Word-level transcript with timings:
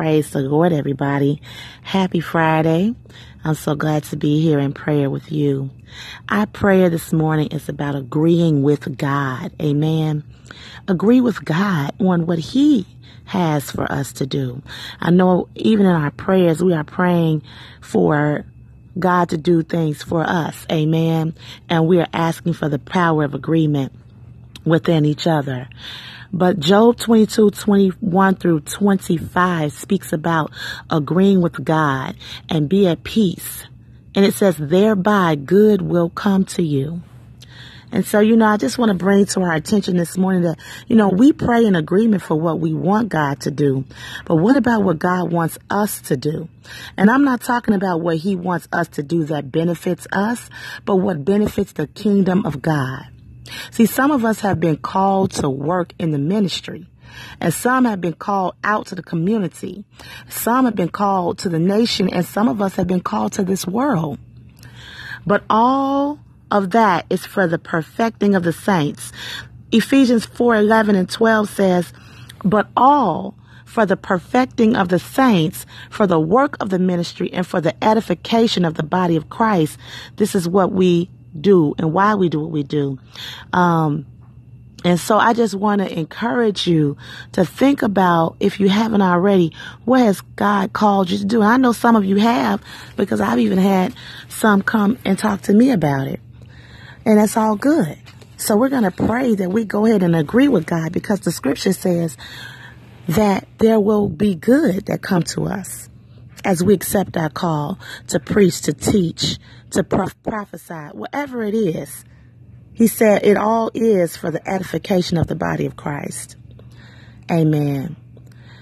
Praise 0.00 0.30
the 0.30 0.38
Lord, 0.38 0.72
everybody. 0.72 1.42
Happy 1.82 2.20
Friday. 2.20 2.94
I'm 3.44 3.54
so 3.54 3.74
glad 3.74 4.04
to 4.04 4.16
be 4.16 4.40
here 4.40 4.58
in 4.58 4.72
prayer 4.72 5.10
with 5.10 5.30
you. 5.30 5.68
Our 6.30 6.46
prayer 6.46 6.88
this 6.88 7.12
morning 7.12 7.48
is 7.48 7.68
about 7.68 7.94
agreeing 7.96 8.62
with 8.62 8.96
God. 8.96 9.52
Amen. 9.60 10.24
Agree 10.88 11.20
with 11.20 11.44
God 11.44 11.92
on 12.00 12.24
what 12.24 12.38
He 12.38 12.86
has 13.26 13.70
for 13.70 13.92
us 13.92 14.14
to 14.14 14.26
do. 14.26 14.62
I 15.00 15.10
know 15.10 15.50
even 15.54 15.84
in 15.84 15.92
our 15.92 16.12
prayers, 16.12 16.64
we 16.64 16.72
are 16.72 16.82
praying 16.82 17.42
for 17.82 18.46
God 18.98 19.28
to 19.28 19.36
do 19.36 19.62
things 19.62 20.02
for 20.02 20.22
us. 20.22 20.64
Amen. 20.72 21.34
And 21.68 21.86
we 21.86 22.00
are 22.00 22.08
asking 22.14 22.54
for 22.54 22.70
the 22.70 22.78
power 22.78 23.24
of 23.24 23.34
agreement 23.34 23.92
within 24.64 25.04
each 25.04 25.26
other. 25.26 25.68
But 26.32 26.60
Job 26.60 26.96
22, 26.96 27.50
21 27.50 28.36
through 28.36 28.60
25 28.60 29.72
speaks 29.72 30.12
about 30.12 30.52
agreeing 30.88 31.40
with 31.40 31.64
God 31.64 32.16
and 32.48 32.68
be 32.68 32.86
at 32.86 33.02
peace. 33.02 33.64
And 34.14 34.24
it 34.24 34.34
says, 34.34 34.56
thereby 34.56 35.34
good 35.36 35.82
will 35.82 36.10
come 36.10 36.44
to 36.46 36.62
you. 36.62 37.02
And 37.92 38.06
so, 38.06 38.20
you 38.20 38.36
know, 38.36 38.46
I 38.46 38.56
just 38.56 38.78
want 38.78 38.90
to 38.90 38.94
bring 38.94 39.26
to 39.26 39.40
our 39.40 39.52
attention 39.52 39.96
this 39.96 40.16
morning 40.16 40.42
that, 40.42 40.58
you 40.86 40.94
know, 40.94 41.08
we 41.08 41.32
pray 41.32 41.64
in 41.64 41.74
agreement 41.74 42.22
for 42.22 42.36
what 42.36 42.60
we 42.60 42.72
want 42.72 43.08
God 43.08 43.40
to 43.40 43.50
do. 43.50 43.84
But 44.26 44.36
what 44.36 44.56
about 44.56 44.84
what 44.84 45.00
God 45.00 45.32
wants 45.32 45.58
us 45.68 46.00
to 46.02 46.16
do? 46.16 46.48
And 46.96 47.10
I'm 47.10 47.24
not 47.24 47.40
talking 47.40 47.74
about 47.74 48.00
what 48.00 48.18
he 48.18 48.36
wants 48.36 48.68
us 48.72 48.86
to 48.88 49.02
do 49.02 49.24
that 49.24 49.50
benefits 49.50 50.06
us, 50.12 50.48
but 50.84 50.96
what 50.96 51.24
benefits 51.24 51.72
the 51.72 51.88
kingdom 51.88 52.46
of 52.46 52.62
God. 52.62 53.06
See, 53.70 53.86
some 53.86 54.10
of 54.10 54.24
us 54.24 54.40
have 54.40 54.60
been 54.60 54.76
called 54.76 55.32
to 55.32 55.48
work 55.48 55.92
in 55.98 56.10
the 56.10 56.18
ministry. 56.18 56.86
And 57.40 57.52
some 57.52 57.84
have 57.84 58.00
been 58.00 58.14
called 58.14 58.54
out 58.62 58.86
to 58.86 58.94
the 58.94 59.02
community. 59.02 59.84
Some 60.28 60.64
have 60.64 60.76
been 60.76 60.90
called 60.90 61.38
to 61.38 61.48
the 61.48 61.58
nation, 61.58 62.08
and 62.08 62.24
some 62.24 62.48
of 62.48 62.62
us 62.62 62.76
have 62.76 62.86
been 62.86 63.00
called 63.00 63.32
to 63.34 63.42
this 63.42 63.66
world. 63.66 64.18
But 65.26 65.44
all 65.50 66.20
of 66.50 66.70
that 66.70 67.06
is 67.10 67.26
for 67.26 67.46
the 67.46 67.58
perfecting 67.58 68.34
of 68.34 68.42
the 68.42 68.52
saints. 68.52 69.12
Ephesians 69.72 70.24
4 70.24 70.56
11 70.56 70.96
and 70.96 71.08
12 71.08 71.48
says, 71.48 71.92
But 72.44 72.68
all 72.76 73.36
for 73.64 73.86
the 73.86 73.96
perfecting 73.96 74.74
of 74.74 74.88
the 74.88 74.98
saints, 74.98 75.64
for 75.90 76.06
the 76.06 76.18
work 76.18 76.56
of 76.60 76.70
the 76.70 76.78
ministry, 76.78 77.32
and 77.32 77.46
for 77.46 77.60
the 77.60 77.84
edification 77.84 78.64
of 78.64 78.74
the 78.74 78.82
body 78.82 79.14
of 79.14 79.30
Christ. 79.30 79.78
This 80.16 80.34
is 80.34 80.48
what 80.48 80.72
we 80.72 81.08
do 81.38 81.74
and 81.78 81.92
why 81.92 82.14
we 82.14 82.28
do 82.28 82.40
what 82.40 82.50
we 82.50 82.62
do. 82.62 82.98
Um, 83.52 84.06
and 84.84 84.98
so 84.98 85.18
I 85.18 85.34
just 85.34 85.54
want 85.54 85.82
to 85.82 85.98
encourage 85.98 86.66
you 86.66 86.96
to 87.32 87.44
think 87.44 87.82
about, 87.82 88.36
if 88.40 88.60
you 88.60 88.68
haven't 88.68 89.02
already, 89.02 89.52
what 89.84 90.00
has 90.00 90.22
God 90.36 90.72
called 90.72 91.10
you 91.10 91.18
to 91.18 91.24
do? 91.24 91.42
And 91.42 91.50
I 91.50 91.56
know 91.58 91.72
some 91.72 91.96
of 91.96 92.04
you 92.04 92.16
have 92.16 92.62
because 92.96 93.20
I've 93.20 93.38
even 93.38 93.58
had 93.58 93.94
some 94.28 94.62
come 94.62 94.98
and 95.04 95.18
talk 95.18 95.42
to 95.42 95.52
me 95.52 95.70
about 95.70 96.08
it. 96.08 96.20
And 97.04 97.18
that's 97.18 97.36
all 97.36 97.56
good. 97.56 97.98
So 98.38 98.56
we're 98.56 98.70
going 98.70 98.84
to 98.84 98.90
pray 98.90 99.34
that 99.34 99.50
we 99.50 99.66
go 99.66 99.84
ahead 99.84 100.02
and 100.02 100.16
agree 100.16 100.48
with 100.48 100.64
God 100.64 100.92
because 100.92 101.20
the 101.20 101.30
scripture 101.30 101.74
says 101.74 102.16
that 103.08 103.46
there 103.58 103.78
will 103.78 104.08
be 104.08 104.34
good 104.34 104.86
that 104.86 105.02
come 105.02 105.22
to 105.24 105.44
us 105.44 105.89
as 106.44 106.62
we 106.62 106.74
accept 106.74 107.16
our 107.16 107.30
call 107.30 107.78
to 108.08 108.20
preach, 108.20 108.62
to 108.62 108.72
teach, 108.72 109.38
to 109.70 109.84
prophesy, 109.84 110.88
whatever 110.92 111.42
it 111.42 111.54
is. 111.54 112.04
He 112.72 112.86
said 112.86 113.24
it 113.24 113.36
all 113.36 113.70
is 113.74 114.16
for 114.16 114.30
the 114.30 114.46
edification 114.48 115.18
of 115.18 115.26
the 115.26 115.34
body 115.34 115.66
of 115.66 115.76
Christ. 115.76 116.36
Amen. 117.30 117.96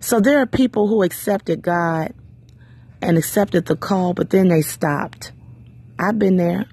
So 0.00 0.20
there 0.20 0.40
are 0.40 0.46
people 0.46 0.88
who 0.88 1.02
accepted 1.02 1.62
God 1.62 2.14
and 3.02 3.16
accepted 3.16 3.66
the 3.66 3.76
call, 3.76 4.14
but 4.14 4.30
then 4.30 4.48
they 4.48 4.62
stopped. 4.62 5.32
I've 5.98 6.18
been 6.18 6.36
there. 6.36 6.66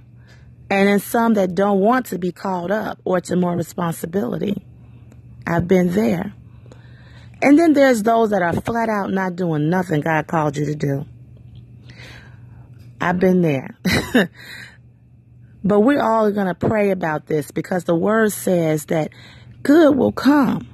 And 0.70 0.90
then 0.90 1.00
some 1.00 1.36
that 1.36 1.56
don't 1.56 1.80
want 1.80 2.08
to 2.08 2.18
be 2.18 2.32
called 2.32 2.72
up 2.72 3.00
or 3.06 3.22
to 3.22 3.36
more 3.36 3.56
responsibility. 3.56 4.66
I've 5.46 5.68
been 5.68 5.92
there. 5.92 6.34
And 7.42 7.58
then 7.58 7.74
there's 7.74 8.04
those 8.04 8.32
that 8.32 8.42
are 8.42 8.54
flat 8.54 8.90
out 8.90 9.12
not 9.12 9.36
doing 9.36 9.70
nothing 9.70 10.02
God 10.02 10.28
called 10.28 10.58
you 10.58 10.66
to 10.66 10.76
do. 10.76 11.06
I've 13.00 13.20
been 13.20 13.42
there. 13.42 13.78
but 15.64 15.82
we're 15.82 16.02
all 16.02 16.32
going 16.32 16.48
to 16.48 16.56
pray 16.56 16.90
about 16.90 17.28
this 17.28 17.52
because 17.52 17.84
the 17.84 17.96
word 17.96 18.32
says 18.34 18.86
that 18.88 19.12
good 19.62 19.96
will 19.96 20.12
come. 20.12 20.68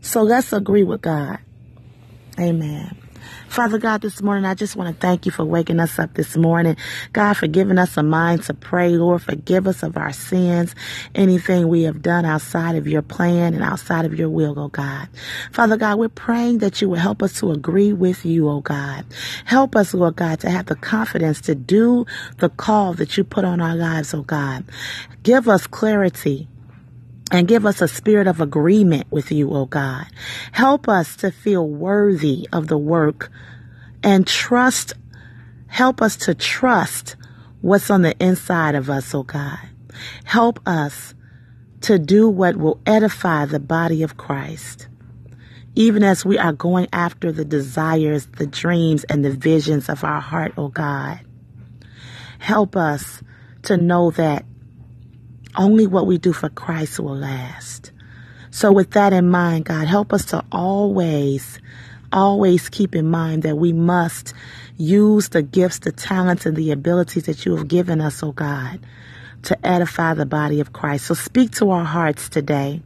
So 0.00 0.22
let's 0.22 0.52
agree 0.52 0.84
with 0.84 1.02
God. 1.02 1.38
Amen. 2.38 2.96
Father 3.48 3.78
God, 3.78 4.02
this 4.02 4.22
morning, 4.22 4.44
I 4.44 4.54
just 4.54 4.76
want 4.76 4.94
to 4.94 5.00
thank 5.00 5.26
you 5.26 5.32
for 5.32 5.44
waking 5.44 5.80
us 5.80 5.98
up 5.98 6.14
this 6.14 6.36
morning. 6.36 6.76
God, 7.12 7.34
for 7.34 7.46
giving 7.46 7.78
us 7.78 7.96
a 7.96 8.02
mind 8.02 8.42
to 8.44 8.54
pray. 8.54 8.90
Lord, 8.90 9.22
forgive 9.22 9.66
us 9.66 9.82
of 9.82 9.96
our 9.96 10.12
sins, 10.12 10.74
anything 11.14 11.68
we 11.68 11.82
have 11.84 12.02
done 12.02 12.24
outside 12.24 12.76
of 12.76 12.86
your 12.86 13.02
plan 13.02 13.54
and 13.54 13.62
outside 13.62 14.04
of 14.04 14.18
your 14.18 14.28
will, 14.28 14.58
oh 14.58 14.68
God. 14.68 15.08
Father 15.52 15.76
God, 15.76 15.98
we're 15.98 16.08
praying 16.08 16.58
that 16.58 16.80
you 16.80 16.88
will 16.88 16.96
help 16.96 17.22
us 17.22 17.38
to 17.40 17.50
agree 17.52 17.92
with 17.92 18.24
you, 18.24 18.48
oh 18.48 18.60
God. 18.60 19.04
Help 19.44 19.76
us, 19.76 19.94
Lord 19.94 20.16
God, 20.16 20.40
to 20.40 20.50
have 20.50 20.66
the 20.66 20.76
confidence 20.76 21.40
to 21.42 21.54
do 21.54 22.06
the 22.38 22.48
call 22.48 22.94
that 22.94 23.16
you 23.16 23.24
put 23.24 23.44
on 23.44 23.60
our 23.60 23.74
lives, 23.74 24.14
oh 24.14 24.22
God. 24.22 24.64
Give 25.22 25.48
us 25.48 25.66
clarity 25.66 26.48
and 27.30 27.48
give 27.48 27.66
us 27.66 27.80
a 27.80 27.88
spirit 27.88 28.26
of 28.26 28.40
agreement 28.40 29.06
with 29.10 29.30
you, 29.30 29.50
O 29.52 29.66
God. 29.66 30.06
Help 30.52 30.88
us 30.88 31.16
to 31.16 31.30
feel 31.30 31.68
worthy 31.68 32.48
of 32.52 32.68
the 32.68 32.78
work 32.78 33.30
and 34.02 34.26
trust, 34.26 34.94
help 35.66 36.00
us 36.00 36.16
to 36.16 36.34
trust 36.34 37.16
what's 37.60 37.90
on 37.90 38.02
the 38.02 38.16
inside 38.22 38.74
of 38.74 38.88
us, 38.88 39.14
O 39.14 39.22
God. 39.22 39.58
Help 40.24 40.60
us 40.66 41.14
to 41.82 41.98
do 41.98 42.28
what 42.28 42.56
will 42.56 42.80
edify 42.86 43.44
the 43.44 43.60
body 43.60 44.02
of 44.02 44.16
Christ. 44.16 44.88
Even 45.74 46.02
as 46.02 46.24
we 46.24 46.38
are 46.38 46.52
going 46.52 46.88
after 46.92 47.30
the 47.30 47.44
desires, 47.44 48.26
the 48.38 48.46
dreams, 48.46 49.04
and 49.04 49.24
the 49.24 49.30
visions 49.30 49.88
of 49.88 50.02
our 50.02 50.20
heart, 50.20 50.52
O 50.56 50.68
God. 50.68 51.20
Help 52.38 52.76
us 52.76 53.22
to 53.62 53.76
know 53.76 54.10
that 54.12 54.44
only 55.58 55.86
what 55.86 56.06
we 56.06 56.16
do 56.16 56.32
for 56.32 56.48
Christ 56.48 57.00
will 57.00 57.16
last. 57.16 57.90
So, 58.50 58.72
with 58.72 58.92
that 58.92 59.12
in 59.12 59.28
mind, 59.28 59.66
God, 59.66 59.86
help 59.86 60.12
us 60.12 60.24
to 60.26 60.42
always, 60.50 61.58
always 62.12 62.68
keep 62.70 62.94
in 62.94 63.10
mind 63.10 63.42
that 63.42 63.56
we 63.56 63.74
must 63.74 64.32
use 64.78 65.28
the 65.28 65.42
gifts, 65.42 65.80
the 65.80 65.92
talents, 65.92 66.46
and 66.46 66.56
the 66.56 66.70
abilities 66.70 67.24
that 67.24 67.44
you 67.44 67.56
have 67.56 67.68
given 67.68 68.00
us, 68.00 68.22
oh 68.22 68.32
God, 68.32 68.80
to 69.42 69.66
edify 69.66 70.14
the 70.14 70.24
body 70.24 70.60
of 70.60 70.72
Christ. 70.72 71.06
So, 71.06 71.14
speak 71.14 71.50
to 71.52 71.70
our 71.70 71.84
hearts 71.84 72.30
today 72.30 72.80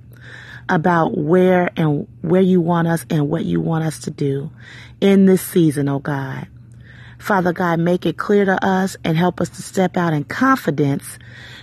about 0.68 1.16
where 1.16 1.70
and 1.76 2.08
where 2.22 2.40
you 2.40 2.60
want 2.60 2.88
us 2.88 3.04
and 3.10 3.28
what 3.28 3.44
you 3.44 3.60
want 3.60 3.84
us 3.84 4.00
to 4.00 4.10
do 4.10 4.50
in 5.00 5.26
this 5.26 5.42
season, 5.42 5.88
oh 5.88 5.98
God. 6.00 6.48
Father 7.18 7.52
God, 7.52 7.78
make 7.78 8.04
it 8.04 8.16
clear 8.16 8.44
to 8.44 8.64
us 8.64 8.96
and 9.04 9.16
help 9.16 9.40
us 9.40 9.48
to 9.50 9.62
step 9.62 9.96
out 9.96 10.12
in 10.12 10.24
confidence, 10.24 11.18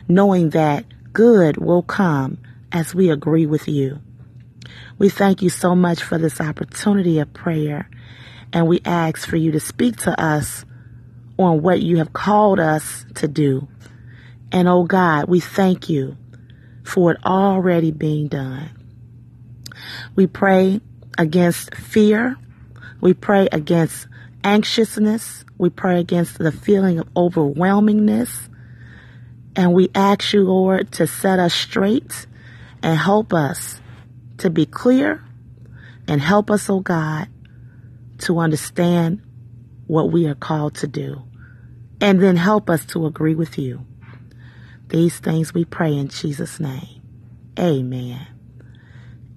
knowing 0.07 0.51
that 0.51 0.85
good 1.13 1.57
will 1.57 1.83
come 1.83 2.37
as 2.71 2.93
we 2.93 3.09
agree 3.09 3.45
with 3.45 3.67
you. 3.67 3.99
We 4.97 5.09
thank 5.09 5.41
you 5.41 5.49
so 5.49 5.75
much 5.75 6.03
for 6.03 6.17
this 6.17 6.41
opportunity 6.41 7.19
of 7.19 7.33
prayer, 7.33 7.89
and 8.51 8.67
we 8.67 8.81
ask 8.85 9.27
for 9.27 9.37
you 9.37 9.51
to 9.53 9.59
speak 9.59 9.97
to 9.97 10.21
us 10.21 10.65
on 11.37 11.61
what 11.61 11.81
you 11.81 11.97
have 11.97 12.11
called 12.11 12.59
us 12.59 13.05
to 13.15 13.27
do. 13.27 13.67
And 14.51 14.67
oh 14.67 14.83
God, 14.83 15.29
we 15.29 15.39
thank 15.39 15.89
you 15.89 16.17
for 16.83 17.11
it 17.11 17.25
already 17.25 17.91
being 17.91 18.27
done. 18.27 18.71
We 20.15 20.27
pray 20.27 20.81
against 21.17 21.73
fear. 21.75 22.35
We 22.99 23.13
pray 23.13 23.47
against 23.51 24.07
anxiousness. 24.43 25.45
We 25.57 25.69
pray 25.69 25.99
against 25.99 26.39
the 26.39 26.51
feeling 26.51 26.99
of 26.99 27.13
overwhelmingness. 27.13 28.48
And 29.59 29.73
we 29.73 29.89
ask 29.93 30.31
you, 30.31 30.45
Lord, 30.45 30.93
to 30.93 31.05
set 31.05 31.37
us 31.37 31.53
straight 31.53 32.25
and 32.81 32.97
help 32.97 33.33
us 33.33 33.81
to 34.37 34.49
be 34.49 34.65
clear 34.65 35.21
and 36.07 36.21
help 36.21 36.49
us, 36.49 36.69
oh 36.69 36.79
God, 36.79 37.27
to 38.19 38.39
understand 38.39 39.21
what 39.85 40.13
we 40.13 40.27
are 40.27 40.35
called 40.35 40.75
to 40.75 40.87
do. 40.87 41.23
And 41.99 42.23
then 42.23 42.37
help 42.37 42.69
us 42.69 42.85
to 42.85 43.05
agree 43.05 43.35
with 43.35 43.59
you. 43.59 43.85
These 44.87 45.19
things 45.19 45.53
we 45.53 45.65
pray 45.65 45.93
in 45.93 46.07
Jesus' 46.07 46.61
name. 46.61 47.01
Amen. 47.59 48.25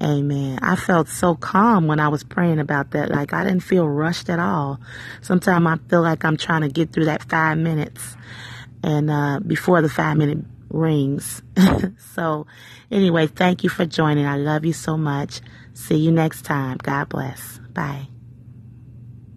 Amen. 0.00 0.60
I 0.62 0.76
felt 0.76 1.08
so 1.08 1.34
calm 1.34 1.88
when 1.88 1.98
I 1.98 2.06
was 2.06 2.22
praying 2.22 2.60
about 2.60 2.92
that. 2.92 3.10
Like 3.10 3.32
I 3.32 3.42
didn't 3.42 3.64
feel 3.64 3.88
rushed 3.88 4.30
at 4.30 4.38
all. 4.38 4.78
Sometimes 5.20 5.66
I 5.66 5.88
feel 5.88 6.02
like 6.02 6.24
I'm 6.24 6.36
trying 6.36 6.62
to 6.62 6.68
get 6.68 6.92
through 6.92 7.06
that 7.06 7.28
five 7.28 7.58
minutes 7.58 8.16
and 8.82 9.10
uh, 9.10 9.40
before 9.40 9.82
the 9.82 9.88
five 9.88 10.16
minute 10.16 10.38
rings. 10.70 11.42
so 12.14 12.46
anyway, 12.90 13.26
thank 13.26 13.64
you 13.64 13.70
for 13.70 13.86
joining. 13.86 14.26
I 14.26 14.36
love 14.36 14.64
you 14.64 14.72
so 14.72 14.96
much. 14.96 15.40
See 15.74 15.96
you 15.96 16.12
next 16.12 16.42
time. 16.42 16.78
God 16.78 17.08
bless. 17.08 17.58
Bye. 17.72 18.11